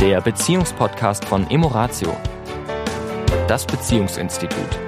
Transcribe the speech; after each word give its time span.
der 0.00 0.20
Beziehungspodcast 0.22 1.26
von 1.26 1.50
Emoratio, 1.50 2.16
das 3.46 3.66
Beziehungsinstitut. 3.66 4.80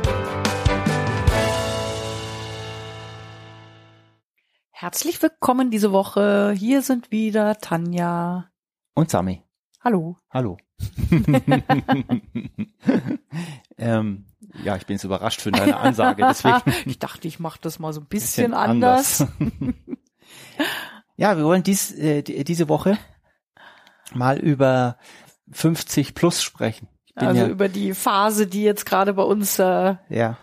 Herzlich 4.70 5.20
willkommen 5.20 5.70
diese 5.70 5.92
Woche. 5.92 6.54
Hier 6.56 6.80
sind 6.80 7.10
wieder 7.10 7.58
Tanja 7.58 8.48
und 8.94 9.10
Sami. 9.10 9.42
Hallo. 9.84 10.16
Hallo. 10.30 10.56
ähm, 13.76 14.24
ja, 14.64 14.76
ich 14.76 14.86
bin 14.86 14.96
jetzt 14.96 15.04
überrascht 15.04 15.42
für 15.42 15.52
deine 15.52 15.76
Ansage. 15.76 16.24
Deswegen 16.26 16.62
ich 16.86 16.98
dachte, 16.98 17.28
ich 17.28 17.38
mache 17.38 17.58
das 17.60 17.78
mal 17.78 17.92
so 17.92 18.00
ein 18.00 18.06
bisschen, 18.06 18.50
bisschen 18.50 18.54
anders. 18.54 19.20
anders. 19.20 19.74
ja, 21.16 21.36
wir 21.36 21.44
wollen 21.44 21.62
dies, 21.62 21.92
äh, 21.92 22.22
diese 22.22 22.70
Woche 22.70 22.96
mal 24.14 24.38
über 24.38 24.96
50 25.50 26.14
plus 26.14 26.42
sprechen. 26.42 26.88
Also 27.14 27.42
ja, 27.42 27.48
über 27.48 27.68
die 27.68 27.94
Phase, 27.94 28.46
die 28.46 28.62
jetzt 28.62 28.86
gerade 28.86 29.12
bei 29.14 29.22
uns 29.22 29.58
äh, 29.58 29.96
ja. 30.08 30.38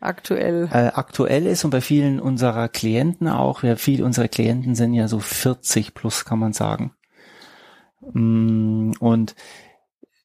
aktuell 0.00 0.68
äh, 0.70 0.90
aktuell 0.94 1.46
ist 1.46 1.64
und 1.64 1.70
bei 1.70 1.80
vielen 1.80 2.20
unserer 2.20 2.68
Klienten 2.68 3.28
auch. 3.28 3.62
Ja, 3.62 3.76
viele 3.76 4.04
unserer 4.04 4.28
Klienten 4.28 4.74
sind 4.74 4.92
ja 4.92 5.08
so 5.08 5.18
40 5.18 5.94
plus, 5.94 6.24
kann 6.26 6.38
man 6.38 6.52
sagen. 6.52 6.92
Mm, 8.12 8.92
und 9.00 9.34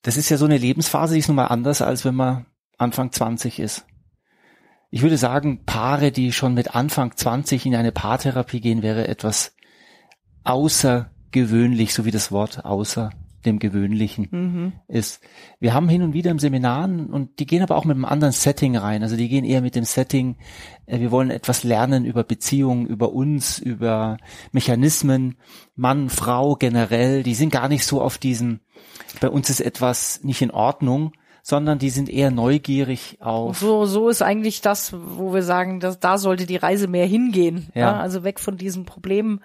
das 0.02 0.18
ist 0.18 0.30
ja 0.30 0.38
so 0.38 0.46
eine 0.46 0.58
Lebensphase, 0.58 1.14
die 1.14 1.20
ist 1.20 1.30
nun 1.30 1.38
mal 1.38 1.48
anders, 1.48 1.82
als 1.82 2.04
wenn 2.04 2.16
man 2.16 2.46
Anfang 2.78 3.12
20 3.12 3.60
ist. 3.60 3.86
Ich 4.92 5.02
würde 5.02 5.18
sagen, 5.18 5.66
Paare, 5.66 6.12
die 6.12 6.32
schon 6.32 6.54
mit 6.54 6.76
Anfang 6.76 7.16
20 7.16 7.66
in 7.66 7.76
eine 7.76 7.92
Paartherapie 7.92 8.62
gehen, 8.62 8.84
wäre 8.84 9.08
etwas 9.08 9.56
außergewöhnlich, 11.36 11.94
so 11.94 12.06
wie 12.06 12.12
das 12.12 12.32
Wort 12.32 12.64
außer 12.66 13.12
dem 13.46 13.60
Gewöhnlichen 13.60 14.28
mhm. 14.32 14.74
ist. 14.88 15.22
Wir 15.60 15.76
haben 15.76 15.88
hin 15.88 16.02
und 16.02 16.14
wieder 16.14 16.32
im 16.32 16.40
Seminaren 16.40 17.08
und 17.08 17.40
die 17.40 17.46
gehen 17.46 17.62
aber 17.62 17.76
auch 17.76 17.86
mit 17.86 17.96
einem 17.96 18.06
anderen 18.06 18.32
Setting 18.32 18.76
rein. 18.76 19.04
Also 19.04 19.16
die 19.16 19.30
gehen 19.30 19.46
eher 19.46 19.62
mit 19.62 19.76
dem 19.76 19.84
Setting, 19.84 20.38
äh, 20.88 21.00
wir 21.00 21.12
wollen 21.12 21.30
etwas 21.30 21.64
lernen 21.64 22.06
über 22.06 22.24
Beziehungen, 22.24 22.88
über 22.88 23.14
uns, 23.14 23.60
über 23.60 24.18
Mechanismen, 24.52 25.36
Mann, 25.76 26.10
Frau 26.10 26.56
generell. 26.56 27.22
Die 27.22 27.36
sind 27.36 27.52
gar 27.52 27.68
nicht 27.68 27.86
so 27.86 28.02
auf 28.02 28.18
diesen, 28.18 28.62
bei 29.22 29.30
uns 29.30 29.52
ist 29.52 29.60
etwas 29.60 30.24
nicht 30.24 30.42
in 30.42 30.50
Ordnung, 30.50 31.12
sondern 31.44 31.78
die 31.78 31.92
sind 31.92 32.10
eher 32.10 32.32
neugierig 32.32 33.18
auf. 33.20 33.60
So, 33.60 33.86
so 33.86 34.10
ist 34.10 34.24
eigentlich 34.24 34.62
das, 34.62 34.92
wo 34.92 35.36
wir 35.36 35.44
sagen, 35.44 35.80
dass 35.80 36.00
da 36.00 36.18
sollte 36.18 36.48
die 36.48 36.56
Reise 36.56 36.88
mehr 36.88 37.06
hingehen. 37.06 37.68
Ja. 37.76 37.82
ja 37.82 38.00
also 38.00 38.24
weg 38.24 38.40
von 38.40 38.58
diesen 38.58 38.86
Problemen 38.86 39.42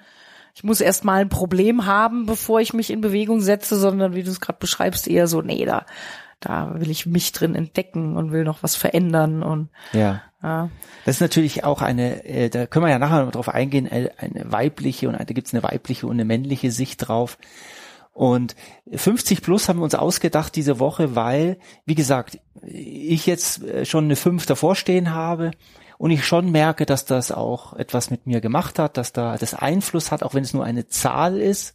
ich 0.54 0.64
muss 0.64 0.80
erst 0.80 1.04
mal 1.04 1.20
ein 1.20 1.28
Problem 1.28 1.86
haben, 1.86 2.26
bevor 2.26 2.60
ich 2.60 2.72
mich 2.72 2.90
in 2.90 3.00
Bewegung 3.00 3.40
setze, 3.40 3.78
sondern 3.78 4.14
wie 4.14 4.22
du 4.22 4.30
es 4.30 4.40
gerade 4.40 4.58
beschreibst, 4.58 5.08
eher 5.08 5.26
so, 5.26 5.42
nee, 5.42 5.64
da, 5.64 5.86
da 6.40 6.80
will 6.80 6.90
ich 6.90 7.06
mich 7.06 7.32
drin 7.32 7.54
entdecken 7.54 8.16
und 8.16 8.32
will 8.32 8.44
noch 8.44 8.62
was 8.62 8.76
verändern 8.76 9.42
und 9.42 9.68
ja. 9.92 10.22
ja. 10.42 10.70
Das 11.04 11.16
ist 11.16 11.20
natürlich 11.20 11.64
auch 11.64 11.82
eine, 11.82 12.24
äh, 12.24 12.48
da 12.48 12.66
können 12.66 12.84
wir 12.84 12.90
ja 12.90 12.98
nachher 12.98 13.24
noch 13.24 13.32
drauf 13.32 13.48
eingehen, 13.48 13.86
äh, 13.86 14.10
eine 14.16 14.50
weibliche 14.50 15.08
und 15.08 15.18
da 15.18 15.24
gibt's 15.24 15.54
eine 15.54 15.62
weibliche 15.62 16.06
und 16.06 16.12
eine 16.12 16.24
männliche 16.24 16.70
Sicht 16.70 17.08
drauf. 17.08 17.38
Und 18.12 18.56
50 18.92 19.40
plus 19.40 19.68
haben 19.68 19.78
wir 19.78 19.84
uns 19.84 19.94
ausgedacht 19.94 20.56
diese 20.56 20.78
Woche, 20.80 21.14
weil, 21.14 21.58
wie 21.86 21.94
gesagt, 21.94 22.38
ich 22.62 23.26
jetzt 23.26 23.62
äh, 23.62 23.84
schon 23.84 24.04
eine 24.04 24.16
5 24.16 24.46
davor 24.46 24.74
stehen 24.74 25.14
habe 25.14 25.52
und 26.00 26.10
ich 26.10 26.24
schon 26.24 26.50
merke, 26.50 26.86
dass 26.86 27.04
das 27.04 27.30
auch 27.30 27.74
etwas 27.74 28.10
mit 28.10 28.26
mir 28.26 28.40
gemacht 28.40 28.78
hat, 28.78 28.96
dass 28.96 29.12
da 29.12 29.36
das 29.36 29.52
Einfluss 29.52 30.10
hat, 30.10 30.22
auch 30.22 30.32
wenn 30.32 30.42
es 30.42 30.54
nur 30.54 30.64
eine 30.64 30.88
Zahl 30.88 31.38
ist, 31.38 31.74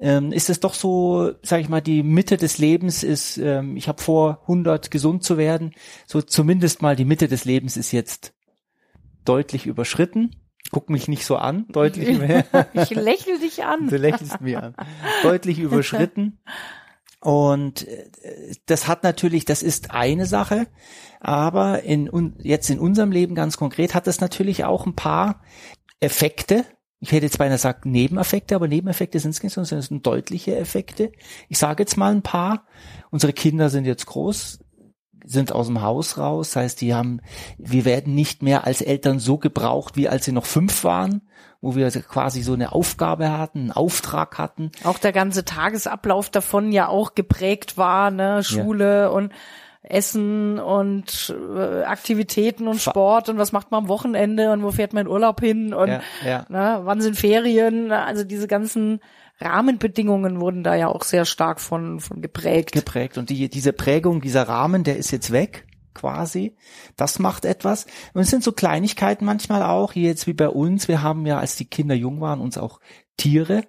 ähm, 0.00 0.32
ist 0.32 0.48
es 0.48 0.58
doch 0.58 0.72
so, 0.72 1.32
sage 1.42 1.60
ich 1.60 1.68
mal, 1.68 1.82
die 1.82 2.02
Mitte 2.02 2.38
des 2.38 2.56
Lebens 2.56 3.02
ist, 3.02 3.36
ähm, 3.36 3.76
ich 3.76 3.88
habe 3.88 4.00
vor, 4.00 4.40
100 4.44 4.90
gesund 4.90 5.22
zu 5.22 5.36
werden, 5.36 5.74
so 6.06 6.22
zumindest 6.22 6.80
mal 6.80 6.96
die 6.96 7.04
Mitte 7.04 7.28
des 7.28 7.44
Lebens 7.44 7.76
ist 7.76 7.92
jetzt 7.92 8.32
deutlich 9.26 9.66
überschritten. 9.66 10.34
Guck 10.70 10.88
mich 10.88 11.06
nicht 11.06 11.26
so 11.26 11.36
an, 11.36 11.66
deutlich 11.68 12.18
mehr. 12.18 12.46
ich 12.72 12.88
lächle 12.88 13.38
dich 13.38 13.64
an. 13.64 13.90
Du 13.90 13.98
lächelst 13.98 14.40
mir 14.40 14.62
an. 14.62 14.74
Deutlich 15.22 15.58
überschritten. 15.58 16.38
Und 17.20 17.86
äh, 17.88 18.54
das 18.66 18.88
hat 18.88 19.02
natürlich, 19.02 19.44
das 19.44 19.62
ist 19.62 19.90
eine 19.90 20.26
Sache, 20.26 20.66
aber 21.20 21.82
in, 21.82 22.34
jetzt 22.42 22.70
in 22.70 22.78
unserem 22.78 23.10
Leben 23.10 23.34
ganz 23.34 23.56
konkret 23.56 23.94
hat 23.94 24.06
das 24.06 24.20
natürlich 24.20 24.64
auch 24.64 24.86
ein 24.86 24.94
paar 24.94 25.42
Effekte. 26.00 26.64
Ich 27.00 27.12
hätte 27.12 27.26
jetzt 27.26 27.38
beinahe 27.38 27.56
gesagt 27.56 27.84
Nebeneffekte, 27.84 28.54
aber 28.54 28.68
Nebeneffekte 28.68 29.18
sind 29.18 29.30
es 29.32 29.42
nicht, 29.42 29.52
sondern 29.52 29.78
es 29.78 29.86
sind 29.86 30.06
deutliche 30.06 30.56
Effekte. 30.56 31.12
Ich 31.48 31.58
sage 31.58 31.82
jetzt 31.82 31.96
mal 31.96 32.12
ein 32.12 32.22
paar. 32.22 32.66
Unsere 33.10 33.32
Kinder 33.32 33.70
sind 33.70 33.84
jetzt 33.84 34.06
groß, 34.06 34.60
sind 35.26 35.52
aus 35.52 35.66
dem 35.66 35.82
Haus 35.82 36.18
raus. 36.18 36.50
Das 36.50 36.56
heißt, 36.56 36.80
die 36.80 36.94
haben, 36.94 37.20
wir 37.58 37.84
werden 37.84 38.14
nicht 38.14 38.42
mehr 38.42 38.64
als 38.64 38.80
Eltern 38.80 39.18
so 39.18 39.36
gebraucht, 39.38 39.96
wie 39.96 40.08
als 40.08 40.24
sie 40.24 40.32
noch 40.32 40.46
fünf 40.46 40.84
waren, 40.84 41.22
wo 41.60 41.74
wir 41.74 41.90
quasi 41.90 42.42
so 42.42 42.54
eine 42.54 42.72
Aufgabe 42.72 43.36
hatten, 43.36 43.58
einen 43.58 43.72
Auftrag 43.72 44.38
hatten. 44.38 44.70
Auch 44.84 44.98
der 44.98 45.12
ganze 45.12 45.44
Tagesablauf 45.44 46.30
davon 46.30 46.72
ja 46.72 46.88
auch 46.88 47.14
geprägt 47.14 47.76
war, 47.76 48.10
ne, 48.10 48.42
Schule 48.44 49.02
ja. 49.02 49.08
und 49.08 49.32
Essen 49.88 50.58
und 50.58 51.34
äh, 51.54 51.82
Aktivitäten 51.84 52.68
und 52.68 52.80
Sport 52.80 53.28
und 53.28 53.38
was 53.38 53.52
macht 53.52 53.70
man 53.70 53.84
am 53.84 53.88
Wochenende 53.88 54.52
und 54.52 54.62
wo 54.62 54.70
fährt 54.72 54.92
man 54.92 55.06
in 55.06 55.12
Urlaub 55.12 55.40
hin 55.40 55.72
und 55.72 55.88
ja, 55.88 56.00
ja. 56.24 56.46
Ne, 56.48 56.80
wann 56.82 57.00
sind 57.00 57.16
Ferien, 57.16 57.92
also 57.92 58.24
diese 58.24 58.48
ganzen 58.48 59.00
Rahmenbedingungen 59.40 60.40
wurden 60.40 60.64
da 60.64 60.74
ja 60.74 60.88
auch 60.88 61.04
sehr 61.04 61.24
stark 61.24 61.60
von, 61.60 62.00
von 62.00 62.22
geprägt. 62.22 62.72
Geprägt. 62.72 63.18
Und 63.18 63.30
die, 63.30 63.48
diese 63.48 63.72
Prägung, 63.72 64.20
dieser 64.20 64.48
Rahmen, 64.48 64.82
der 64.82 64.96
ist 64.96 65.10
jetzt 65.10 65.30
weg, 65.30 65.66
quasi. 65.94 66.56
Das 66.96 67.18
macht 67.18 67.44
etwas. 67.44 67.86
Und 68.14 68.22
es 68.22 68.30
sind 68.30 68.42
so 68.42 68.52
Kleinigkeiten 68.52 69.26
manchmal 69.26 69.62
auch, 69.62 69.92
hier 69.92 70.08
jetzt 70.08 70.26
wie 70.26 70.32
bei 70.32 70.48
uns. 70.48 70.88
Wir 70.88 71.02
haben 71.02 71.26
ja, 71.26 71.38
als 71.38 71.56
die 71.56 71.66
Kinder 71.66 71.94
jung 71.94 72.20
waren, 72.20 72.40
uns 72.40 72.56
auch 72.56 72.80
Tiere 73.18 73.64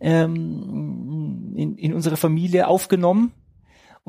ähm, 0.00 1.54
in, 1.56 1.76
in 1.76 1.94
unsere 1.94 2.16
Familie 2.16 2.66
aufgenommen. 2.66 3.32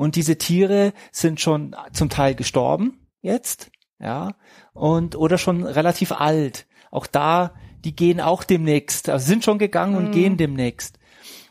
Und 0.00 0.16
diese 0.16 0.38
Tiere 0.38 0.94
sind 1.12 1.42
schon 1.42 1.76
zum 1.92 2.08
Teil 2.08 2.34
gestorben 2.34 3.06
jetzt, 3.20 3.70
ja, 3.98 4.32
und 4.72 5.14
oder 5.14 5.36
schon 5.36 5.62
relativ 5.62 6.10
alt. 6.12 6.66
Auch 6.90 7.06
da 7.06 7.52
die 7.84 7.94
gehen 7.94 8.18
auch 8.18 8.42
demnächst, 8.42 9.10
also 9.10 9.26
sind 9.26 9.44
schon 9.44 9.58
gegangen 9.58 9.96
und 9.96 10.06
mhm. 10.06 10.12
gehen 10.12 10.36
demnächst. 10.38 10.98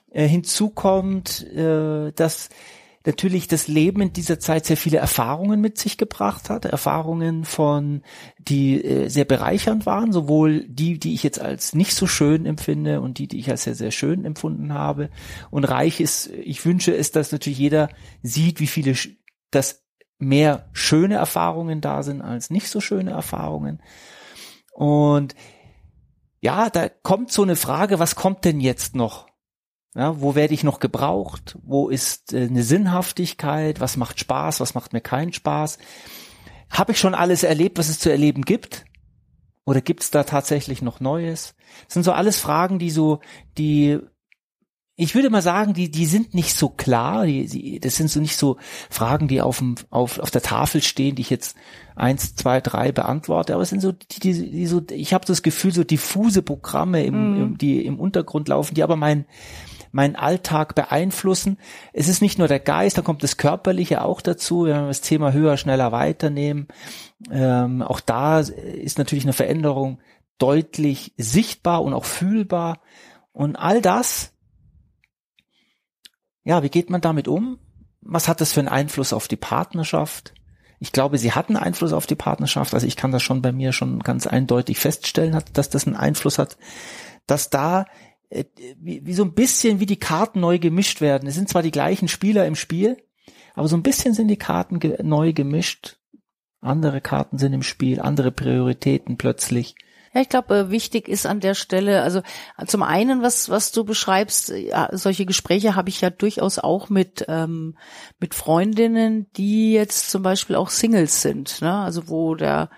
Äh, 0.10 0.28
hinzu 0.28 0.72
kommt, 0.72 1.46
äh, 1.54 2.12
dass 2.14 2.50
natürlich 3.06 3.48
das 3.48 3.68
Leben 3.68 4.02
in 4.02 4.14
dieser 4.14 4.40
Zeit 4.40 4.66
sehr 4.66 4.78
viele 4.78 4.98
Erfahrungen 4.98 5.62
mit 5.62 5.78
sich 5.78 5.98
gebracht 5.98 6.50
hat, 6.50 6.66
Erfahrungen 6.66 7.46
von, 7.46 8.02
die 8.38 8.84
äh, 8.84 9.08
sehr 9.08 9.26
bereichernd 9.26 9.86
waren, 9.86 10.12
sowohl 10.12 10.66
die, 10.68 11.00
die 11.00 11.14
ich 11.14 11.24
jetzt 11.24 11.40
als 11.40 11.74
nicht 11.74 11.96
so 11.96 12.08
schön 12.08 12.46
empfinde 12.46 13.02
und 13.02 13.18
die, 13.18 13.28
die 13.28 13.40
ich 13.40 13.50
als 13.50 13.64
sehr, 13.64 13.76
sehr 13.76 13.92
schön 13.92 14.26
empfunden 14.26 14.74
habe. 14.74 15.10
Und 15.50 15.64
reich 15.64 16.02
ist, 16.02 16.28
ich 16.28 16.66
wünsche 16.66 16.96
es, 16.96 17.12
dass 17.12 17.32
natürlich 17.32 17.60
jeder 17.60 17.90
sieht, 18.22 18.60
wie 18.60 18.68
viele, 18.68 18.96
dass 19.50 19.86
mehr 20.18 20.70
schöne 20.74 21.16
Erfahrungen 21.16 21.80
da 21.80 22.04
sind 22.04 22.22
als 22.22 22.50
nicht 22.50 22.68
so 22.68 22.82
schöne 22.82 23.12
Erfahrungen. 23.12 23.82
Und 24.74 25.36
ja, 26.42 26.70
da 26.70 26.90
kommt 26.90 27.32
so 27.32 27.44
eine 27.44 27.56
Frage, 27.56 28.00
was 28.00 28.16
kommt 28.16 28.46
denn 28.46 28.60
jetzt 28.60 28.96
noch? 28.96 29.29
Ja, 29.96 30.22
wo 30.22 30.36
werde 30.36 30.54
ich 30.54 30.64
noch 30.64 30.80
gebraucht? 30.80 31.58
Wo 31.64 31.90
ist 31.90 32.34
äh, 32.34 32.44
eine 32.44 32.64
Sinnhaftigkeit? 32.64 33.80
Was 33.80 33.98
macht 33.98 34.20
Spaß? 34.20 34.60
Was 34.60 34.76
macht 34.76 34.94
mir 34.94 35.02
keinen 35.02 35.34
Spaß? 35.34 35.80
Habe 36.70 36.92
ich 36.92 37.00
schon 37.00 37.16
alles 37.16 37.44
erlebt, 37.44 37.80
was 37.80 37.90
es 37.90 38.00
zu 38.00 38.12
erleben 38.12 38.44
gibt? 38.44 38.86
Oder 39.66 39.82
gibt 39.82 40.04
es 40.04 40.12
da 40.12 40.24
tatsächlich 40.24 40.82
noch 40.82 41.00
Neues? 41.00 41.56
Das 41.86 41.96
sind 41.96 42.04
so 42.04 42.12
alles 42.12 42.40
Fragen, 42.40 42.80
die 42.80 42.92
so, 42.92 43.20
die 43.58 44.00
ich 45.02 45.16
würde 45.16 45.30
mal 45.30 45.42
sagen, 45.42 45.74
die, 45.74 45.90
die 45.90 46.06
sind 46.06 46.34
nicht 46.34 46.54
so 46.54 46.68
klar. 46.68 47.26
Die, 47.26 47.46
die, 47.48 47.80
das 47.80 47.96
sind 47.96 48.12
so 48.12 48.20
nicht 48.20 48.36
so 48.36 48.58
Fragen, 48.90 49.30
die 49.30 49.42
auf, 49.42 49.60
dem, 49.60 49.76
auf, 49.90 50.20
auf 50.20 50.30
der 50.30 50.42
Tafel 50.42 50.82
stehen, 50.82 51.16
die 51.16 51.22
ich 51.22 51.30
jetzt 51.30 51.56
eins, 51.96 52.36
zwei, 52.36 52.60
drei 52.60 52.92
beantworte. 52.92 53.54
Aber 53.54 53.64
es 53.64 53.70
sind 53.70 53.80
so, 53.80 53.94
die, 53.94 54.20
die, 54.20 54.52
die 54.52 54.68
so, 54.68 54.82
ich 54.92 55.14
habe 55.14 55.26
das 55.26 55.42
Gefühl, 55.42 55.72
so 55.72 55.86
diffuse 55.86 56.42
Programme, 56.42 57.06
im, 57.06 57.32
mhm. 57.32 57.42
im, 57.42 57.58
die 57.58 57.86
im 57.86 57.98
Untergrund 57.98 58.50
laufen, 58.50 58.76
die 58.76 58.84
aber 58.84 58.98
mein, 58.98 59.26
meinen 59.92 60.16
Alltag 60.16 60.76
beeinflussen. 60.76 61.58
Es 61.94 62.08
ist 62.08 62.22
nicht 62.22 62.38
nur 62.38 62.48
der 62.48 62.60
Geist, 62.60 62.98
da 62.98 63.02
kommt 63.02 63.24
das 63.24 63.38
Körperliche 63.38 64.04
auch 64.04 64.22
dazu. 64.22 64.66
Wenn 64.66 64.82
wir 64.82 64.88
das 64.88 65.02
Thema 65.02 65.32
höher, 65.32 65.58
schneller 65.58 65.92
weiternehmen, 65.92 66.68
ähm, 67.32 67.82
auch 67.82 68.00
da 68.00 68.40
ist 68.40 68.98
natürlich 68.98 69.26
eine 69.26 69.34
Veränderung 69.34 70.00
deutlich 70.38 71.14
sichtbar 71.18 71.84
und 71.84 71.94
auch 71.94 72.06
fühlbar. 72.06 72.80
Und 73.32 73.56
all 73.56 73.82
das 73.82 74.34
ja, 76.50 76.64
wie 76.64 76.70
geht 76.70 76.90
man 76.90 77.02
damit 77.02 77.28
um? 77.28 77.60
Was 78.02 78.28
hat 78.28 78.42
das 78.42 78.54
für 78.54 78.60
einen 78.60 78.70
Einfluss 78.70 79.14
auf 79.14 79.28
die 79.28 79.36
Partnerschaft? 79.36 80.34
Ich 80.80 80.92
glaube, 80.92 81.20
sie 81.20 81.34
hatten 81.34 81.58
Einfluss 81.58 81.94
auf 81.94 82.08
die 82.08 82.16
Partnerschaft. 82.16 82.74
Also 82.74 82.88
ich 82.88 82.96
kann 82.96 83.12
das 83.12 83.22
schon 83.22 83.44
bei 83.44 83.52
mir 83.52 83.72
schon 83.72 84.00
ganz 84.00 84.26
eindeutig 84.26 84.80
feststellen, 84.80 85.40
dass 85.54 85.70
das 85.70 85.86
einen 85.86 85.96
Einfluss 85.96 86.40
hat, 86.40 86.58
dass 87.28 87.52
da 87.52 87.86
wie, 88.30 89.06
wie 89.06 89.14
so 89.14 89.24
ein 89.24 89.34
bisschen 89.34 89.80
wie 89.80 89.86
die 89.86 90.00
Karten 90.00 90.40
neu 90.40 90.60
gemischt 90.60 91.02
werden. 91.02 91.28
Es 91.28 91.36
sind 91.36 91.50
zwar 91.50 91.64
die 91.64 91.72
gleichen 91.72 92.08
Spieler 92.08 92.46
im 92.46 92.56
Spiel, 92.56 92.98
aber 93.56 93.68
so 93.68 93.76
ein 93.76 93.84
bisschen 93.84 94.14
sind 94.14 94.28
die 94.28 94.38
Karten 94.38 94.80
ge 94.80 95.02
neu 95.04 95.34
gemischt. 95.34 95.98
Andere 96.62 97.02
Karten 97.02 97.38
sind 97.38 97.54
im 97.54 97.64
Spiel, 97.64 98.02
andere 98.02 98.32
Prioritäten 98.32 99.18
plötzlich. 99.18 99.76
Ja, 100.14 100.22
ich 100.22 100.30
glaube, 100.30 100.58
äh, 100.58 100.70
wichtig 100.72 101.08
ist 101.08 101.26
an 101.26 101.40
der 101.40 101.54
Stelle, 101.54 102.02
also 102.02 102.22
zum 102.66 102.84
einen, 102.84 103.22
was 103.22 103.50
was 103.50 103.72
du 103.72 103.84
beschreibst, 103.84 104.50
ja, 104.50 104.90
solche 104.92 105.26
Gespräche 105.26 105.76
habe 105.76 105.90
ich 105.90 106.02
ja 106.02 106.10
durchaus 106.10 106.60
auch 106.60 106.90
mit 106.90 107.26
ähm, 107.28 107.78
mit 108.20 108.36
Freundinnen, 108.36 109.28
die 109.38 109.72
jetzt 109.74 110.10
zum 110.10 110.24
Beispiel 110.24 110.56
auch 110.56 110.70
Singles 110.70 111.22
sind, 111.22 111.62
ne? 111.62 111.74
Also 111.74 112.10
wo 112.10 112.36
der 112.36 112.70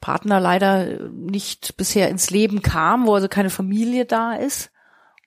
Partner 0.00 0.40
leider 0.40 1.10
nicht 1.10 1.76
bisher 1.76 2.08
ins 2.08 2.30
Leben 2.30 2.62
kam, 2.62 3.06
wo 3.06 3.14
also 3.14 3.28
keine 3.28 3.50
Familie 3.50 4.06
da 4.06 4.32
ist 4.34 4.69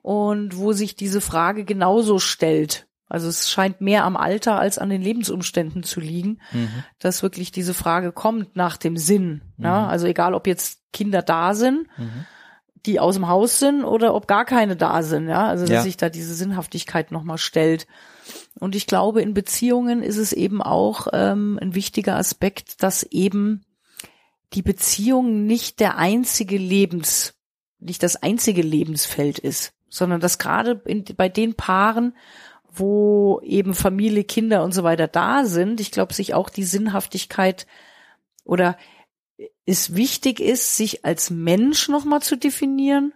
und 0.04 0.58
wo 0.58 0.74
sich 0.74 0.96
diese 0.96 1.22
Frage 1.22 1.64
genauso 1.66 2.20
stellt. 2.20 2.88
Also 3.08 3.28
es 3.30 3.50
scheint 3.50 3.80
mehr 3.80 4.04
am 4.04 4.18
Alter 4.18 4.60
als 4.60 4.78
an 4.78 4.90
den 4.90 5.02
Lebensumständen 5.02 5.84
zu 5.84 6.00
liegen, 6.00 6.40
mhm. 6.52 6.84
dass 7.00 7.24
wirklich 7.24 7.52
diese 7.52 7.74
Frage 7.74 8.12
kommt 8.12 8.56
nach 8.56 8.76
dem 8.76 8.98
Sinn. 8.98 9.42
Mhm. 9.58 9.66
Ja? 9.66 9.88
Also 9.88 10.06
egal, 10.06 10.34
ob 10.34 10.46
jetzt 10.46 10.82
Kinder 10.92 11.22
da 11.22 11.56
sind, 11.56 11.88
mhm. 11.98 12.26
die 12.86 13.00
aus 13.00 13.16
dem 13.16 13.30
Haus 13.30 13.60
sind 13.60 13.86
oder 13.86 14.14
ob 14.14 14.28
gar 14.28 14.46
keine 14.46 14.76
da 14.76 15.04
sind. 15.04 15.30
Ja, 15.30 15.48
also 15.48 15.64
dass 15.64 15.72
ja. 15.72 15.82
sich 15.84 15.96
da 15.96 16.10
diese 16.10 16.36
Sinnhaftigkeit 16.36 17.12
nochmal 17.12 17.38
stellt. 17.38 17.88
Und 18.60 18.76
ich 18.76 18.88
glaube, 18.88 19.22
in 19.22 19.34
Beziehungen 19.34 20.04
ist 20.04 20.18
es 20.18 20.34
eben 20.34 20.62
auch 20.62 21.08
ähm, 21.14 21.58
ein 21.62 21.76
wichtiger 21.76 22.18
Aspekt, 22.18 22.84
dass 22.84 23.04
eben 23.04 23.64
die 24.54 24.64
Beziehung 24.64 25.46
nicht 25.46 25.80
der 25.80 25.98
einzige 25.98 26.58
Lebens, 26.58 27.36
nicht 27.80 28.04
das 28.04 28.18
einzige 28.18 28.62
Lebensfeld 28.62 29.40
ist, 29.40 29.74
sondern 29.94 30.20
dass 30.20 30.40
gerade 30.40 30.82
in, 30.86 31.06
bei 31.16 31.30
den 31.30 31.54
Paaren, 31.54 32.18
wo 32.72 33.40
eben 33.44 33.76
Familie, 33.76 34.24
Kinder 34.24 34.64
und 34.64 34.74
so 34.74 34.84
weiter 34.84 35.08
da 35.08 35.46
sind, 35.46 35.80
ich 35.80 35.92
glaube, 35.92 36.16
sich 36.16 36.34
auch 36.34 36.50
die 36.50 36.64
Sinnhaftigkeit 36.64 37.68
oder 38.44 38.76
es 39.68 39.94
wichtig 39.96 40.40
ist, 40.40 40.78
sich 40.78 41.06
als 41.06 41.30
Mensch 41.30 41.90
nochmal 41.90 42.24
zu 42.24 42.36
definieren 42.36 43.14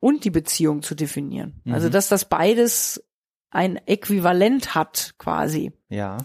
und 0.00 0.24
die 0.24 0.30
Beziehung 0.30 0.80
zu 0.80 0.94
definieren. 0.94 1.60
Mhm. 1.64 1.74
Also, 1.74 1.90
dass 1.90 2.08
das 2.08 2.24
beides 2.24 3.04
ein 3.50 3.76
Äquivalent 3.86 4.74
hat, 4.74 5.14
quasi. 5.18 5.72
Ja. 5.90 6.16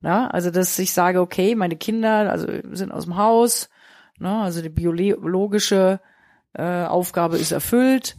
Na, 0.00 0.28
also, 0.28 0.50
dass 0.50 0.78
ich 0.78 0.92
sage, 0.92 1.22
okay, 1.22 1.54
meine 1.54 1.76
Kinder, 1.76 2.30
also 2.30 2.48
sind 2.72 2.92
aus 2.92 3.04
dem 3.04 3.16
Haus, 3.16 3.70
na, 4.18 4.42
also 4.42 4.60
die 4.60 4.68
biologische 4.68 6.00
äh, 6.52 6.84
Aufgabe 6.84 7.38
ist 7.38 7.52
erfüllt. 7.52 8.16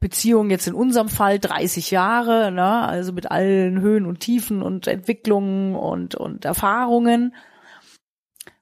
Beziehung 0.00 0.50
jetzt 0.50 0.66
in 0.66 0.74
unserem 0.74 1.08
Fall 1.08 1.38
30 1.38 1.90
Jahre, 1.90 2.52
ne, 2.52 2.86
also 2.86 3.12
mit 3.12 3.30
allen 3.30 3.80
Höhen 3.80 4.06
und 4.06 4.20
Tiefen 4.20 4.62
und 4.62 4.86
Entwicklungen 4.86 5.74
und, 5.74 6.14
und 6.14 6.44
Erfahrungen. 6.44 7.34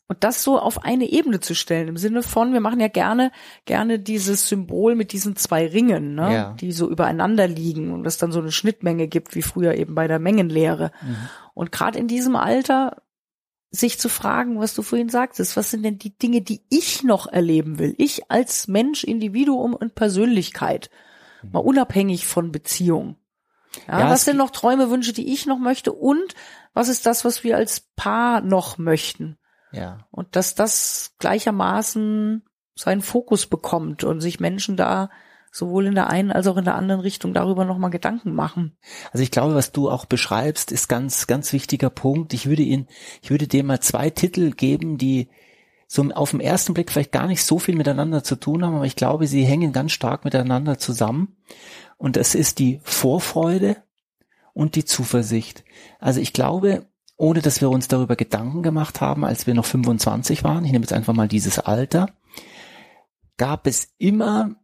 Und 0.07 0.23
das 0.23 0.43
so 0.43 0.59
auf 0.59 0.85
eine 0.85 1.11
Ebene 1.11 1.41
zu 1.41 1.55
stellen, 1.55 1.89
im 1.89 1.97
Sinne 1.97 2.23
von, 2.23 2.53
wir 2.53 2.61
machen 2.61 2.79
ja 2.79 2.89
gerne, 2.89 3.33
gerne 3.65 3.99
dieses 3.99 4.49
Symbol 4.49 4.95
mit 4.95 5.13
diesen 5.13 5.35
zwei 5.35 5.67
Ringen, 5.67 6.15
ne, 6.15 6.35
ja. 6.35 6.57
die 6.61 6.73
so 6.73 6.91
übereinander 6.91 7.49
liegen 7.49 7.93
und 7.93 8.07
es 8.07 8.19
dann 8.19 8.31
so 8.31 8.41
eine 8.41 8.53
Schnittmenge 8.53 9.09
gibt, 9.09 9.35
wie 9.35 9.43
früher 9.43 9.75
eben 9.75 9.95
bei 9.95 10.07
der 10.07 10.19
Mengenlehre. 10.19 10.93
Mhm. 11.03 11.17
Und 11.55 11.73
gerade 11.73 11.99
in 11.99 12.07
diesem 12.07 12.37
Alter 12.37 13.03
sich 13.71 13.99
zu 13.99 14.09
fragen, 14.09 14.61
was 14.61 14.75
du 14.75 14.83
vorhin 14.83 15.09
sagtest, 15.09 15.57
was 15.57 15.71
sind 15.71 15.83
denn 15.83 15.99
die 15.99 16.17
Dinge, 16.17 16.43
die 16.43 16.61
ich 16.69 17.03
noch 17.03 17.27
erleben 17.27 17.79
will? 17.79 17.95
Ich 17.99 18.31
als 18.31 18.69
Mensch, 18.69 19.05
Individuum 19.05 19.75
und 19.75 19.95
Persönlichkeit. 19.95 20.91
Mal 21.53 21.61
unabhängig 21.61 22.27
von 22.27 22.53
Beziehung. 22.53 23.17
Ja, 23.89 24.01
ja, 24.01 24.11
was 24.11 24.25
sind 24.25 24.37
noch 24.37 24.51
Träume, 24.51 24.91
Wünsche, 24.91 25.13
die 25.13 25.33
ich 25.33 25.47
noch 25.47 25.59
möchte? 25.59 25.93
Und 25.93 26.35
was 26.75 26.89
ist 26.89 27.07
das, 27.07 27.25
was 27.25 27.45
wir 27.45 27.57
als 27.57 27.81
Paar 27.97 28.41
noch 28.41 28.79
möchten? 28.79 29.37
Ja. 29.73 30.07
Und 30.11 30.37
dass 30.37 30.55
das 30.55 31.15
gleichermaßen 31.19 32.45
seinen 32.77 33.03
Fokus 33.03 33.47
bekommt 33.47 34.05
und 34.05 34.21
sich 34.21 34.41
Menschen 34.41 34.77
da 34.77 35.11
sowohl 35.51 35.87
in 35.87 35.95
der 35.95 36.11
einen 36.11 36.33
als 36.33 36.49
auch 36.49 36.57
in 36.57 36.65
der 36.65 36.75
anderen 36.75 37.01
Richtung 37.01 37.33
darüber 37.33 37.65
nochmal 37.65 37.91
Gedanken 37.91 38.35
machen. 38.35 38.77
Also 39.13 39.23
ich 39.23 39.31
glaube, 39.31 39.55
was 39.55 39.71
du 39.71 39.89
auch 39.89 40.05
beschreibst, 40.05 40.73
ist 40.73 40.89
ganz, 40.89 41.29
ganz 41.29 41.53
wichtiger 41.53 41.91
Punkt. 41.91 42.35
Ich 42.35 42.47
würde 42.47 42.63
ihn, 42.63 42.89
ich 43.23 43.31
würde 43.31 43.47
dir 43.47 43.63
mal 43.63 43.81
zwei 43.81 44.11
Titel 44.11 44.51
geben, 44.51 44.99
die 44.99 45.31
so 45.95 46.03
auf 46.11 46.33
den 46.33 46.41
ersten 46.41 46.75
Blick 46.75 46.91
vielleicht 46.91 47.13
gar 47.13 47.29
nicht 47.29 47.45
so 47.45 47.59
viel 47.59 47.77
miteinander 47.77 48.25
zu 48.25 48.37
tun 48.37 48.65
haben, 48.65 48.75
aber 48.75 48.87
ich 48.87 48.97
glaube, 48.97 49.27
sie 49.27 49.45
hängen 49.45 49.73
ganz 49.73 49.93
stark 49.93 50.25
miteinander 50.25 50.79
zusammen. 50.79 51.37
Und 51.97 52.17
das 52.17 52.35
ist 52.35 52.59
die 52.59 52.81
Vorfreude 52.83 53.77
und 54.53 54.75
die 54.75 54.85
Zuversicht. 54.85 55.65
Also 56.01 56.21
ich 56.21 56.33
glaube, 56.33 56.87
ohne 57.17 57.43
dass 57.43 57.61
wir 57.61 57.71
uns 57.71 57.87
darüber 57.87 58.17
Gedanken 58.17 58.63
gemacht 58.63 59.01
haben, 59.01 59.25
als 59.25 59.47
wir 59.47 59.55
noch 59.55 59.67
25 59.67 60.43
waren, 60.43 60.65
ich 60.65 60.73
nehme 60.73 60.83
jetzt 60.83 60.93
einfach 60.93 61.15
mal 61.15 61.29
dieses 61.29 61.61
Alter, 61.61 62.11
gab 63.37 63.69
es 63.69 63.95
immer 63.99 64.57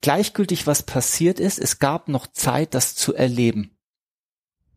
gleichgültig, 0.00 0.66
was 0.68 0.84
passiert 0.84 1.40
ist, 1.40 1.58
es 1.58 1.80
gab 1.80 2.08
noch 2.08 2.28
Zeit, 2.28 2.74
das 2.74 2.94
zu 2.94 3.14
erleben. 3.14 3.76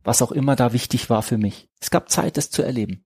Was 0.03 0.21
auch 0.21 0.31
immer 0.31 0.55
da 0.55 0.73
wichtig 0.73 1.09
war 1.09 1.21
für 1.21 1.37
mich. 1.37 1.69
Es 1.79 1.91
gab 1.91 2.09
Zeit, 2.09 2.37
das 2.37 2.49
zu 2.49 2.63
erleben. 2.63 3.05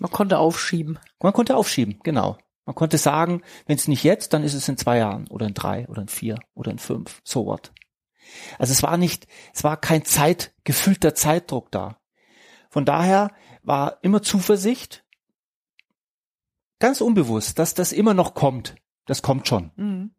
Man 0.00 0.10
konnte 0.10 0.38
aufschieben. 0.38 0.98
Man 1.20 1.32
konnte 1.32 1.56
aufschieben, 1.56 2.00
genau. 2.02 2.38
Man 2.64 2.74
konnte 2.74 2.98
sagen, 2.98 3.42
wenn 3.66 3.76
es 3.76 3.88
nicht 3.88 4.04
jetzt, 4.04 4.32
dann 4.32 4.44
ist 4.44 4.54
es 4.54 4.68
in 4.68 4.76
zwei 4.76 4.98
Jahren 4.98 5.26
oder 5.28 5.46
in 5.46 5.54
drei 5.54 5.88
oder 5.88 6.02
in 6.02 6.08
vier 6.08 6.38
oder 6.54 6.70
in 6.70 6.78
fünf. 6.78 7.20
So 7.24 7.46
what. 7.46 7.72
Also 8.58 8.72
es 8.72 8.82
war 8.82 8.96
nicht, 8.96 9.26
es 9.52 9.64
war 9.64 9.76
kein 9.76 10.04
Zeit, 10.04 10.54
gefühlter 10.64 11.14
Zeitdruck 11.14 11.70
da. 11.70 11.98
Von 12.70 12.84
daher 12.84 13.32
war 13.62 13.98
immer 14.02 14.22
Zuversicht, 14.22 15.04
ganz 16.78 17.00
unbewusst, 17.00 17.58
dass 17.58 17.74
das 17.74 17.92
immer 17.92 18.14
noch 18.14 18.34
kommt. 18.34 18.76
Das 19.06 19.22
kommt 19.22 19.48
schon. 19.48 19.70
Mhm. 19.76 20.10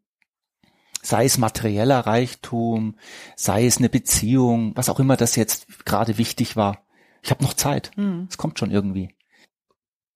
Sei 1.01 1.25
es 1.25 1.37
materieller 1.37 2.01
Reichtum, 2.01 2.95
sei 3.35 3.65
es 3.65 3.77
eine 3.77 3.89
Beziehung, 3.89 4.71
was 4.75 4.87
auch 4.89 4.99
immer 4.99 5.17
das 5.17 5.35
jetzt 5.35 5.85
gerade 5.85 6.17
wichtig 6.17 6.55
war. 6.55 6.85
Ich 7.21 7.31
habe 7.31 7.43
noch 7.43 7.53
Zeit. 7.53 7.91
Mhm. 7.97 8.27
Es 8.29 8.37
kommt 8.37 8.59
schon 8.59 8.71
irgendwie. 8.71 9.13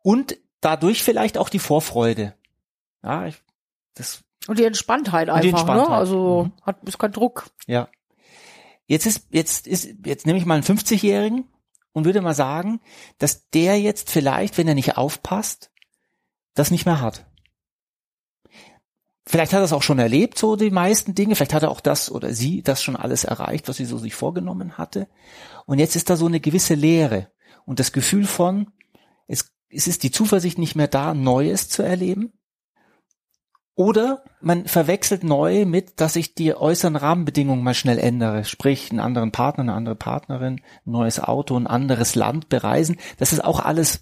Und 0.07 0.37
dadurch 0.61 1.03
vielleicht 1.03 1.37
auch 1.37 1.49
die 1.49 1.59
Vorfreude. 1.59 2.33
Ja, 3.03 3.27
ich, 3.27 3.43
das 3.93 4.23
und 4.47 4.57
die 4.57 4.63
Entspanntheit 4.63 5.27
einfach, 5.27 5.41
die 5.41 5.47
ne? 5.47 5.57
Entspanntheit. 5.57 5.89
ne? 5.89 5.95
Also 5.97 6.45
mhm. 6.45 6.61
hat 6.61 6.81
ist 6.85 6.97
kein 6.97 7.11
Druck. 7.11 7.47
Ja. 7.65 7.89
Jetzt 8.85 9.05
ist 9.05 9.27
jetzt 9.31 9.67
ist 9.67 9.89
jetzt 10.05 10.25
nehme 10.25 10.39
ich 10.39 10.45
mal 10.45 10.53
einen 10.53 10.63
50-jährigen 10.63 11.43
und 11.91 12.05
würde 12.05 12.21
mal 12.21 12.33
sagen, 12.33 12.79
dass 13.17 13.49
der 13.49 13.81
jetzt 13.81 14.09
vielleicht, 14.09 14.57
wenn 14.57 14.69
er 14.69 14.75
nicht 14.75 14.95
aufpasst, 14.95 15.71
das 16.53 16.71
nicht 16.71 16.85
mehr 16.85 17.01
hat. 17.01 17.25
Vielleicht 19.25 19.51
hat 19.51 19.59
er 19.59 19.65
es 19.65 19.73
auch 19.73 19.83
schon 19.83 19.99
erlebt, 19.99 20.37
so 20.37 20.55
die 20.55 20.71
meisten 20.71 21.15
Dinge. 21.15 21.35
Vielleicht 21.35 21.53
hat 21.53 21.63
er 21.63 21.69
auch 21.69 21.81
das 21.81 22.09
oder 22.09 22.33
sie 22.33 22.61
das 22.61 22.81
schon 22.81 22.95
alles 22.95 23.25
erreicht, 23.25 23.67
was 23.67 23.75
sie 23.75 23.83
so 23.83 23.97
sich 23.97 24.15
vorgenommen 24.15 24.77
hatte. 24.77 25.09
Und 25.65 25.79
jetzt 25.79 25.97
ist 25.97 26.09
da 26.09 26.15
so 26.15 26.27
eine 26.27 26.39
gewisse 26.39 26.75
Leere 26.75 27.29
und 27.65 27.81
das 27.81 27.91
Gefühl 27.91 28.25
von, 28.25 28.71
es, 29.27 29.51
es 29.69 29.87
ist 29.87 30.03
die 30.03 30.11
Zuversicht 30.11 30.57
nicht 30.57 30.75
mehr 30.75 30.87
da, 30.87 31.13
Neues 31.13 31.69
zu 31.69 31.83
erleben. 31.83 32.33
Oder 33.75 34.23
man 34.41 34.65
verwechselt 34.65 35.23
neu 35.23 35.65
mit, 35.65 36.01
dass 36.01 36.15
ich 36.15 36.33
die 36.33 36.55
äußeren 36.55 36.95
Rahmenbedingungen 36.95 37.63
mal 37.63 37.75
schnell 37.75 37.99
ändere. 37.99 38.43
Sprich, 38.43 38.89
einen 38.89 38.99
anderen 38.99 39.31
Partner, 39.31 39.61
eine 39.61 39.73
andere 39.73 39.95
Partnerin, 39.95 40.61
ein 40.85 40.91
neues 40.91 41.19
Auto, 41.19 41.55
ein 41.55 41.67
anderes 41.67 42.15
Land 42.15 42.49
bereisen. 42.49 42.97
Das 43.17 43.33
ist 43.33 43.43
auch 43.43 43.59
alles, 43.59 43.99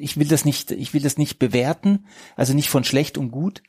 ich 0.00 0.16
will 0.16 0.26
das 0.26 0.44
nicht, 0.44 0.72
ich 0.72 0.92
will 0.92 1.02
das 1.02 1.18
nicht 1.18 1.38
bewerten. 1.38 2.06
Also 2.34 2.52
nicht 2.52 2.68
von 2.68 2.82
schlecht 2.82 3.16
und 3.16 3.30
gut. 3.30 3.62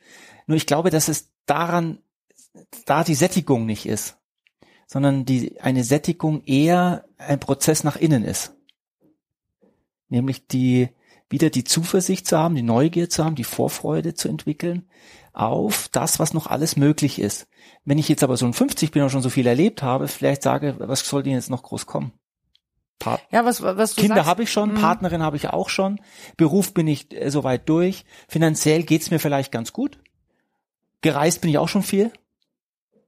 Nur 0.48 0.56
ich 0.56 0.66
glaube, 0.66 0.90
dass 0.90 1.06
es 1.06 1.30
daran, 1.46 1.98
da 2.84 3.04
die 3.04 3.14
Sättigung 3.14 3.64
nicht 3.64 3.86
ist. 3.86 4.18
Sondern 4.88 5.24
die, 5.24 5.60
eine 5.60 5.84
Sättigung 5.84 6.42
eher 6.42 7.04
ein 7.16 7.38
Prozess 7.38 7.84
nach 7.84 7.96
innen 7.96 8.24
ist. 8.24 8.56
Nämlich 10.08 10.48
die, 10.48 10.88
wieder 11.34 11.50
die 11.50 11.64
Zuversicht 11.64 12.28
zu 12.28 12.38
haben, 12.38 12.54
die 12.54 12.62
Neugier 12.62 13.10
zu 13.10 13.24
haben, 13.24 13.34
die 13.34 13.42
Vorfreude 13.42 14.14
zu 14.14 14.28
entwickeln 14.28 14.88
auf 15.32 15.88
das, 15.90 16.20
was 16.20 16.32
noch 16.32 16.46
alles 16.46 16.76
möglich 16.76 17.20
ist. 17.20 17.48
Wenn 17.84 17.98
ich 17.98 18.08
jetzt 18.08 18.22
aber 18.22 18.36
so 18.36 18.46
ein 18.46 18.52
50 18.52 18.92
bin 18.92 19.02
und 19.02 19.10
schon 19.10 19.20
so 19.20 19.30
viel 19.30 19.48
erlebt 19.48 19.82
habe, 19.82 20.06
vielleicht 20.06 20.44
sage, 20.44 20.76
was 20.78 21.00
soll 21.00 21.24
denn 21.24 21.32
jetzt 21.32 21.50
noch 21.50 21.64
groß 21.64 21.86
kommen? 21.86 22.12
Pa 23.00 23.18
ja, 23.32 23.44
was, 23.44 23.62
was 23.62 23.96
Kinder 23.96 24.26
habe 24.26 24.44
ich 24.44 24.52
schon, 24.52 24.74
mhm. 24.74 24.80
Partnerin 24.80 25.24
habe 25.24 25.36
ich 25.36 25.48
auch 25.48 25.70
schon, 25.70 26.00
Beruf 26.36 26.72
bin 26.72 26.86
ich 26.86 27.12
äh, 27.12 27.30
soweit 27.30 27.68
durch, 27.68 28.04
finanziell 28.28 28.84
geht's 28.84 29.10
mir 29.10 29.18
vielleicht 29.18 29.50
ganz 29.50 29.72
gut, 29.72 29.98
gereist 31.02 31.40
bin 31.40 31.50
ich 31.50 31.58
auch 31.58 31.68
schon 31.68 31.82
viel. 31.82 32.12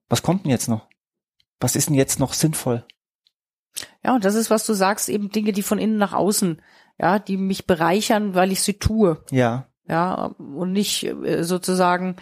Was 0.08 0.22
kommt 0.22 0.44
denn 0.44 0.50
jetzt 0.50 0.68
noch? 0.68 0.88
Was 1.60 1.76
ist 1.76 1.88
denn 1.88 1.94
jetzt 1.94 2.18
noch 2.18 2.32
sinnvoll? 2.32 2.84
Ja, 4.04 4.16
und 4.16 4.24
das 4.24 4.34
ist, 4.34 4.50
was 4.50 4.66
du 4.66 4.74
sagst, 4.74 5.08
eben 5.08 5.30
Dinge, 5.30 5.52
die 5.52 5.62
von 5.62 5.78
innen 5.78 5.98
nach 5.98 6.12
außen, 6.12 6.60
ja, 6.98 7.18
die 7.18 7.36
mich 7.36 7.66
bereichern, 7.66 8.34
weil 8.34 8.52
ich 8.52 8.62
sie 8.62 8.78
tue. 8.78 9.22
Ja 9.30 9.66
ja, 9.88 10.34
und 10.38 10.72
nicht 10.72 11.04
äh, 11.04 11.44
sozusagen 11.44 12.16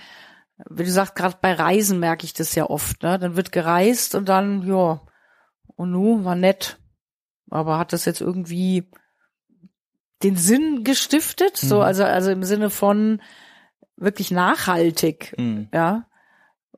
wie 0.70 0.84
du 0.84 0.90
sagst, 0.90 1.16
gerade 1.16 1.36
bei 1.40 1.52
Reisen 1.52 1.98
merke 1.98 2.24
ich 2.24 2.32
das 2.32 2.54
ja 2.54 2.70
oft, 2.70 3.02
ne? 3.02 3.18
Dann 3.18 3.36
wird 3.36 3.50
gereist 3.50 4.14
und 4.14 4.28
dann, 4.28 4.66
ja, 4.66 5.00
und 5.66 5.90
nu, 5.90 6.24
war 6.24 6.36
nett. 6.36 6.78
Aber 7.50 7.78
hat 7.78 7.92
das 7.92 8.04
jetzt 8.04 8.20
irgendwie 8.20 8.88
den 10.22 10.36
Sinn 10.36 10.84
gestiftet? 10.84 11.60
Mhm. 11.62 11.66
So, 11.66 11.80
also, 11.80 12.04
also 12.04 12.30
im 12.30 12.44
Sinne 12.44 12.70
von 12.70 13.20
wirklich 13.96 14.30
nachhaltig, 14.30 15.34
mhm. 15.36 15.68
ja. 15.72 16.06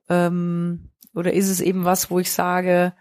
Ähm, 0.08 0.90
oder 1.14 1.32
ist 1.34 1.48
es 1.48 1.60
eben 1.60 1.84
was, 1.84 2.10
wo 2.10 2.18
ich 2.18 2.32
sage, 2.32 2.94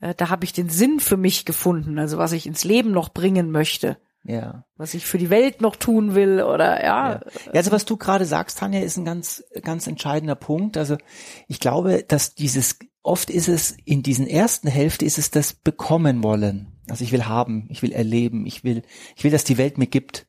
äh, 0.00 0.14
da 0.14 0.28
habe 0.28 0.44
ich 0.44 0.52
den 0.52 0.68
Sinn 0.68 1.00
für 1.00 1.16
mich 1.16 1.46
gefunden, 1.46 1.98
also 1.98 2.18
was 2.18 2.32
ich 2.32 2.46
ins 2.46 2.64
Leben 2.64 2.90
noch 2.90 3.10
bringen 3.10 3.50
möchte. 3.50 3.96
Ja. 4.24 4.64
Was 4.76 4.94
ich 4.94 5.04
für 5.04 5.18
die 5.18 5.30
Welt 5.30 5.60
noch 5.60 5.76
tun 5.76 6.14
will 6.14 6.42
oder 6.42 6.82
ja. 6.82 7.20
Ja, 7.46 7.52
also 7.54 7.72
was 7.72 7.84
du 7.84 7.96
gerade 7.96 8.24
sagst, 8.24 8.58
Tanja, 8.58 8.80
ist 8.80 8.96
ein 8.96 9.04
ganz, 9.04 9.44
ganz 9.62 9.86
entscheidender 9.86 10.36
Punkt. 10.36 10.76
Also 10.76 10.96
ich 11.48 11.58
glaube, 11.58 12.04
dass 12.06 12.34
dieses, 12.34 12.78
oft 13.02 13.30
ist 13.30 13.48
es 13.48 13.76
in 13.84 14.02
diesen 14.02 14.26
ersten 14.26 14.68
Hälfte 14.68 15.04
ist 15.04 15.18
es 15.18 15.30
das 15.30 15.52
bekommen 15.52 16.22
wollen. 16.22 16.68
Also 16.88 17.04
ich 17.04 17.12
will 17.12 17.26
haben, 17.26 17.66
ich 17.68 17.82
will 17.82 17.92
erleben, 17.92 18.46
ich 18.46 18.64
will, 18.64 18.82
ich 19.16 19.24
will, 19.24 19.30
dass 19.30 19.44
die 19.44 19.58
Welt 19.58 19.78
mir 19.78 19.86
gibt. 19.86 20.26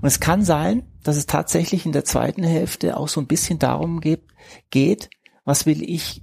Und 0.00 0.06
es 0.06 0.20
kann 0.20 0.44
sein, 0.44 0.82
dass 1.02 1.16
es 1.16 1.26
tatsächlich 1.26 1.86
in 1.86 1.92
der 1.92 2.04
zweiten 2.04 2.42
Hälfte 2.42 2.96
auch 2.96 3.08
so 3.08 3.20
ein 3.20 3.26
bisschen 3.26 3.58
darum 3.58 4.00
geht, 4.00 4.24
geht 4.70 5.08
was 5.44 5.66
will 5.66 5.82
ich 5.82 6.22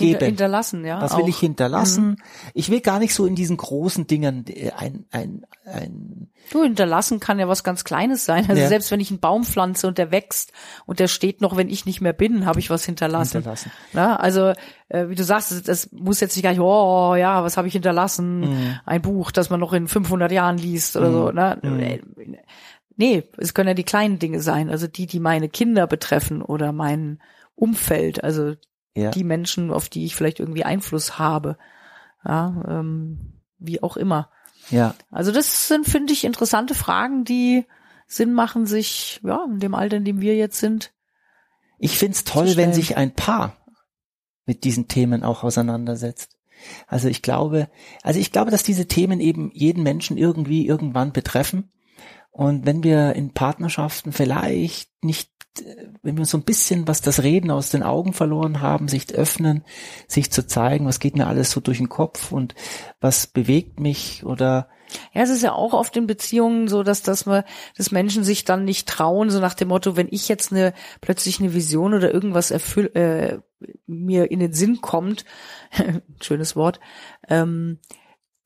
geben. 0.00 0.24
Hinterlassen, 0.24 0.84
ja. 0.84 1.00
Was 1.00 1.16
will 1.16 1.28
ich 1.28 1.38
hinterlassen? 1.38 2.10
Mhm. 2.10 2.16
Ich 2.54 2.70
will 2.70 2.80
gar 2.80 2.98
nicht 2.98 3.14
so 3.14 3.26
in 3.26 3.34
diesen 3.34 3.56
großen 3.56 4.06
Dingen 4.06 4.44
äh, 4.48 4.70
ein, 4.76 5.06
ein, 5.10 5.46
ein 5.64 6.30
Du, 6.50 6.64
hinterlassen 6.64 7.20
kann 7.20 7.38
ja 7.38 7.46
was 7.46 7.62
ganz 7.62 7.84
Kleines 7.84 8.24
sein. 8.24 8.46
Also 8.48 8.60
ja. 8.60 8.68
selbst 8.68 8.90
wenn 8.90 8.98
ich 8.98 9.10
einen 9.10 9.20
Baum 9.20 9.44
pflanze 9.44 9.86
und 9.86 9.98
der 9.98 10.10
wächst 10.10 10.52
und 10.84 10.98
der 10.98 11.06
steht 11.06 11.40
noch, 11.40 11.56
wenn 11.56 11.68
ich 11.68 11.86
nicht 11.86 12.00
mehr 12.00 12.12
bin, 12.12 12.44
habe 12.44 12.58
ich 12.58 12.70
was 12.70 12.84
hinterlassen. 12.84 13.34
hinterlassen. 13.34 13.70
Na, 13.92 14.16
also 14.16 14.52
äh, 14.88 15.08
wie 15.08 15.14
du 15.14 15.22
sagst, 15.22 15.68
das 15.68 15.92
muss 15.92 16.18
jetzt 16.18 16.34
nicht 16.34 16.42
gleich, 16.42 16.58
oh 16.58 17.14
ja, 17.14 17.44
was 17.44 17.56
habe 17.56 17.68
ich 17.68 17.72
hinterlassen? 17.72 18.40
Mhm. 18.40 18.80
Ein 18.84 19.02
Buch, 19.02 19.30
das 19.30 19.50
man 19.50 19.60
noch 19.60 19.72
in 19.72 19.86
500 19.86 20.32
Jahren 20.32 20.58
liest 20.58 20.96
oder 20.96 21.10
mhm. 21.10 21.12
so. 21.12 21.30
Ne? 21.30 21.58
Mhm. 21.62 22.36
Nee, 22.96 23.24
es 23.38 23.54
können 23.54 23.68
ja 23.68 23.74
die 23.74 23.84
kleinen 23.84 24.18
Dinge 24.18 24.40
sein, 24.40 24.68
also 24.68 24.86
die, 24.86 25.06
die 25.06 25.20
meine 25.20 25.48
Kinder 25.48 25.86
betreffen 25.86 26.42
oder 26.42 26.72
mein 26.72 27.22
Umfeld, 27.54 28.24
also 28.24 28.54
ja. 28.94 29.10
die 29.10 29.24
Menschen, 29.24 29.70
auf 29.70 29.88
die 29.88 30.04
ich 30.04 30.16
vielleicht 30.16 30.40
irgendwie 30.40 30.64
Einfluss 30.64 31.18
habe. 31.18 31.56
Ja, 32.24 32.64
ähm, 32.68 33.40
wie 33.58 33.82
auch 33.82 33.96
immer. 33.96 34.30
Ja. 34.70 34.94
Also 35.10 35.32
das 35.32 35.68
sind, 35.68 35.86
finde 35.86 36.12
ich, 36.12 36.24
interessante 36.24 36.74
Fragen, 36.74 37.24
die 37.24 37.66
Sinn 38.06 38.32
machen, 38.32 38.66
sich, 38.66 39.20
ja, 39.22 39.44
in 39.44 39.60
dem 39.60 39.74
Alter, 39.74 39.96
in 39.96 40.04
dem 40.04 40.20
wir 40.20 40.36
jetzt 40.36 40.58
sind. 40.58 40.92
Ich 41.78 41.96
find's 41.96 42.24
toll, 42.24 42.56
wenn 42.56 42.74
sich 42.74 42.96
ein 42.96 43.14
Paar 43.14 43.56
mit 44.44 44.64
diesen 44.64 44.88
Themen 44.88 45.22
auch 45.22 45.44
auseinandersetzt. 45.44 46.36
Also 46.86 47.08
ich 47.08 47.22
glaube, 47.22 47.68
also 48.02 48.20
ich 48.20 48.32
glaube, 48.32 48.50
dass 48.50 48.62
diese 48.62 48.86
Themen 48.86 49.20
eben 49.20 49.50
jeden 49.54 49.82
Menschen 49.82 50.18
irgendwie 50.18 50.66
irgendwann 50.66 51.12
betreffen. 51.12 51.72
Und 52.30 52.66
wenn 52.66 52.82
wir 52.82 53.14
in 53.14 53.32
Partnerschaften 53.32 54.12
vielleicht 54.12 54.90
nicht 55.02 55.30
wenn 56.02 56.16
wir 56.16 56.24
so 56.24 56.38
ein 56.38 56.44
bisschen 56.44 56.86
was 56.86 57.00
das 57.00 57.22
Reden 57.22 57.50
aus 57.50 57.70
den 57.70 57.82
Augen 57.82 58.12
verloren 58.12 58.60
haben, 58.60 58.88
sich 58.88 59.12
öffnen, 59.12 59.64
sich 60.06 60.30
zu 60.30 60.46
zeigen, 60.46 60.86
was 60.86 61.00
geht 61.00 61.16
mir 61.16 61.26
alles 61.26 61.50
so 61.50 61.60
durch 61.60 61.78
den 61.78 61.88
Kopf 61.88 62.32
und 62.32 62.54
was 63.00 63.26
bewegt 63.26 63.80
mich 63.80 64.24
oder 64.24 64.68
ja, 65.12 65.22
es 65.22 65.30
ist 65.30 65.42
ja 65.42 65.52
auch 65.52 65.72
oft 65.72 65.96
in 65.96 66.08
Beziehungen 66.08 66.66
so, 66.66 66.82
dass, 66.82 67.02
dass 67.02 67.26
man, 67.26 67.44
dass 67.76 67.92
Menschen 67.92 68.24
sich 68.24 68.44
dann 68.44 68.64
nicht 68.64 68.88
trauen, 68.88 69.30
so 69.30 69.38
nach 69.38 69.54
dem 69.54 69.68
Motto, 69.68 69.96
wenn 69.96 70.08
ich 70.10 70.28
jetzt 70.28 70.52
eine, 70.52 70.74
plötzlich 71.00 71.38
eine 71.40 71.54
Vision 71.54 71.94
oder 71.94 72.12
irgendwas 72.12 72.50
erfüll, 72.50 72.90
äh, 72.94 73.38
mir 73.86 74.30
in 74.30 74.40
den 74.40 74.52
Sinn 74.52 74.80
kommt, 74.80 75.24
schönes 76.20 76.56
Wort, 76.56 76.80
ähm, 77.28 77.78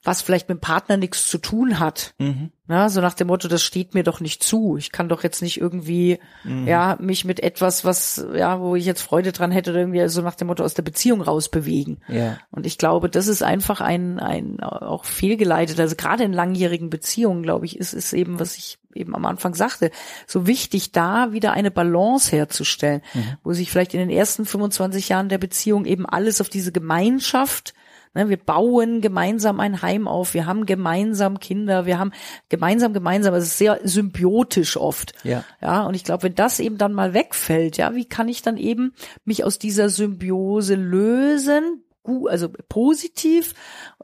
was 0.05 0.21
vielleicht 0.21 0.51
mit 0.51 0.59
dem 0.59 0.61
Partner 0.61 0.99
nichts 0.99 1.27
zu 1.27 1.39
tun 1.39 1.79
hat. 1.79 2.15
Mhm. 2.19 2.51
Na, 2.67 2.89
so 2.89 3.01
nach 3.01 3.15
dem 3.15 3.27
Motto, 3.29 3.49
das 3.49 3.63
steht 3.63 3.95
mir 3.95 4.05
doch 4.05 4.21
nicht 4.21 4.43
zu. 4.43 4.77
Ich 4.77 4.93
kann 4.93 5.09
doch 5.09 5.23
jetzt 5.23 5.43
nicht 5.43 5.61
irgendwie, 5.61 6.19
mhm. 6.45 6.67
ja, 6.67 6.97
mich 7.01 7.25
mit 7.25 7.41
etwas, 7.41 7.85
was, 7.85 8.25
ja, 8.35 8.61
wo 8.61 8.77
ich 8.77 8.85
jetzt 8.85 9.03
Freude 9.03 9.33
dran 9.33 9.51
hätte, 9.51 9.71
oder 9.71 9.81
irgendwie 9.81 10.07
so 10.09 10.21
nach 10.21 10.35
dem 10.35 10.49
Motto 10.49 10.63
aus 10.63 10.75
der 10.75 10.83
Beziehung 10.83 11.23
rausbewegen. 11.23 12.03
Ja. 12.09 12.39
Und 12.51 12.67
ich 12.67 12.77
glaube, 12.77 13.09
das 13.09 13.29
ist 13.29 13.43
einfach 13.43 13.81
ein, 13.81 14.19
ein, 14.19 14.61
auch 14.61 15.07
fehlgeleitet. 15.07 15.81
Also 15.81 15.97
gerade 15.97 16.25
in 16.25 16.35
langjährigen 16.35 16.91
Beziehungen, 16.91 17.43
glaube 17.43 17.65
ich, 17.65 17.79
ist 17.79 17.95
es 17.95 18.13
eben, 18.13 18.39
was 18.39 18.57
ich 18.57 18.79
eben 18.95 19.15
am 19.15 19.25
Anfang 19.25 19.55
sagte, 19.55 19.91
so 20.27 20.47
wichtig, 20.47 20.93
da 20.93 21.33
wieder 21.33 21.53
eine 21.53 21.71
Balance 21.71 22.31
herzustellen, 22.31 23.03
mhm. 23.15 23.37
wo 23.43 23.53
sich 23.55 23.71
vielleicht 23.71 23.95
in 23.95 24.01
den 24.01 24.11
ersten 24.11 24.45
25 24.45 25.09
Jahren 25.09 25.29
der 25.31 25.39
Beziehung 25.39 25.87
eben 25.87 26.07
alles 26.07 26.41
auf 26.41 26.49
diese 26.51 26.73
Gemeinschaft 26.73 27.75
Ne, 28.15 28.29
wir 28.29 28.37
bauen 28.37 29.01
gemeinsam 29.01 29.59
ein 29.59 29.83
Heim 29.83 30.07
auf, 30.07 30.35
wir 30.35 30.47
haben 30.47 30.67
gemeinsam 30.67 31.41
Kinder, 31.41 31.85
wir 31.85 31.99
haben 31.99 32.13
gemeinsam, 32.49 32.93
gemeinsam, 32.93 33.35
es 33.35 33.45
ist 33.45 33.59
sehr 33.59 33.81
symbiotisch 33.83 34.77
oft. 34.77 35.15
Ja. 35.25 35.45
Ja, 35.61 35.85
und 35.85 35.95
ich 35.95 36.05
glaube, 36.05 36.25
wenn 36.25 36.35
das 36.37 36.61
eben 36.61 36.79
dann 36.79 36.93
mal 36.93 37.13
wegfällt, 37.13 37.77
ja, 37.77 37.95
wie 37.95 38.05
kann 38.05 38.29
ich 38.29 38.43
dann 38.43 38.57
eben 38.57 38.95
mich 39.25 39.43
aus 39.43 39.59
dieser 39.59 39.89
Symbiose 39.89 40.77
lösen? 40.77 41.83
Also 42.29 42.51
positiv 42.69 43.55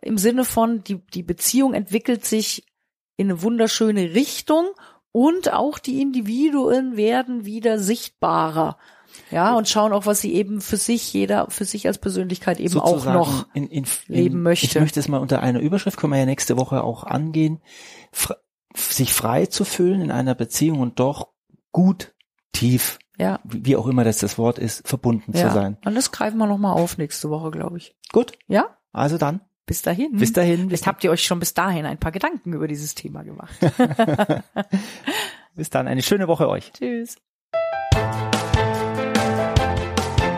im 0.00 0.18
Sinne 0.18 0.44
von, 0.44 0.82
die, 0.82 1.06
die 1.14 1.22
Beziehung 1.22 1.74
entwickelt 1.74 2.24
sich 2.24 2.64
in 3.16 3.30
eine 3.30 3.42
wunderschöne 3.42 4.14
Richtung 4.14 4.70
und 5.12 5.52
auch 5.52 5.78
die 5.78 6.00
Individuen 6.00 6.96
werden 6.96 7.44
wieder 7.44 7.78
sichtbarer. 7.78 8.78
Ja, 9.30 9.54
und 9.54 9.68
schauen 9.68 9.92
auch, 9.92 10.06
was 10.06 10.20
sie 10.20 10.34
eben 10.34 10.60
für 10.60 10.76
sich, 10.76 11.12
jeder 11.12 11.48
für 11.50 11.64
sich 11.64 11.86
als 11.86 11.98
Persönlichkeit 11.98 12.58
eben 12.58 12.80
auch 12.80 13.04
noch 13.04 13.46
in, 13.54 13.68
in, 13.68 13.84
in, 13.84 14.14
leben 14.14 14.42
möchte. 14.42 14.66
Ich 14.66 14.74
möchte 14.74 14.98
es 15.00 15.08
mal 15.08 15.18
unter 15.18 15.40
einer 15.40 15.60
Überschrift, 15.60 15.98
können 15.98 16.12
wir 16.12 16.18
ja 16.18 16.26
nächste 16.26 16.56
Woche 16.56 16.82
auch 16.82 17.04
angehen, 17.04 17.60
sich 18.74 19.12
frei 19.12 19.46
zu 19.46 19.64
fühlen 19.64 20.00
in 20.00 20.10
einer 20.10 20.34
Beziehung 20.34 20.80
und 20.80 20.98
doch 20.98 21.28
gut, 21.72 22.12
tief, 22.52 22.98
ja. 23.18 23.40
wie 23.44 23.76
auch 23.76 23.86
immer 23.86 24.04
das 24.04 24.18
das 24.18 24.38
Wort 24.38 24.58
ist, 24.58 24.86
verbunden 24.86 25.32
ja. 25.36 25.48
zu 25.48 25.54
sein. 25.54 25.76
Und 25.84 25.94
das 25.94 26.10
greifen 26.10 26.38
wir 26.38 26.46
nochmal 26.46 26.72
auf 26.72 26.98
nächste 26.98 27.30
Woche, 27.30 27.50
glaube 27.50 27.78
ich. 27.78 27.94
Gut. 28.12 28.32
Ja? 28.48 28.76
Also 28.92 29.18
dann. 29.18 29.40
Bis 29.66 29.82
dahin. 29.82 30.16
Bis 30.16 30.32
dahin. 30.32 30.66
Vielleicht 30.66 30.88
habt 30.88 31.04
ihr 31.04 31.12
euch 31.12 31.24
schon 31.24 31.38
bis 31.38 31.54
dahin 31.54 31.86
ein 31.86 31.98
paar 31.98 32.10
Gedanken 32.10 32.52
über 32.52 32.66
dieses 32.66 32.96
Thema 32.96 33.22
gemacht. 33.22 33.54
bis 35.54 35.70
dann. 35.70 35.86
Eine 35.86 36.02
schöne 36.02 36.26
Woche 36.26 36.48
euch. 36.48 36.72
Tschüss. 36.72 37.16